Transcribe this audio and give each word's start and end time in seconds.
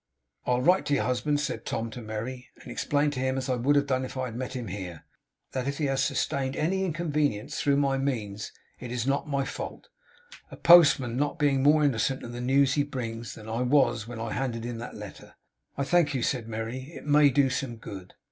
'I 0.47 0.51
will 0.53 0.61
write 0.63 0.87
to 0.87 0.95
your 0.95 1.03
husband,' 1.03 1.39
said 1.39 1.63
Tom 1.63 1.91
to 1.91 2.01
Merry, 2.01 2.49
'and 2.59 2.71
explain 2.71 3.11
to 3.11 3.19
him, 3.19 3.37
as 3.37 3.47
I 3.49 3.53
would 3.55 3.75
have 3.75 3.85
done 3.85 4.03
if 4.03 4.17
I 4.17 4.25
had 4.25 4.35
met 4.35 4.53
him 4.55 4.65
here, 4.69 5.05
that 5.51 5.67
if 5.67 5.77
he 5.77 5.85
has 5.85 6.03
sustained 6.03 6.55
any 6.55 6.83
inconvenience 6.83 7.61
through 7.61 7.75
my 7.77 7.99
means, 7.99 8.51
it 8.79 8.91
is 8.91 9.05
not 9.05 9.29
my 9.29 9.45
fault; 9.45 9.89
a 10.49 10.57
postman 10.57 11.17
not 11.17 11.37
being 11.37 11.61
more 11.61 11.83
innocent 11.85 12.23
of 12.23 12.31
the 12.33 12.41
news 12.41 12.73
he 12.73 12.81
brings, 12.83 13.35
than 13.35 13.47
I 13.47 13.61
was 13.61 14.07
when 14.07 14.19
I 14.19 14.31
handed 14.33 14.63
him 14.63 14.79
that 14.79 14.95
letter.' 14.95 15.35
'I 15.77 15.83
thank 15.83 16.13
you!' 16.15 16.23
said 16.23 16.47
Merry. 16.47 16.79
'It 16.95 17.05
may 17.05 17.29
do 17.29 17.51
some 17.51 17.75
good. 17.75 18.15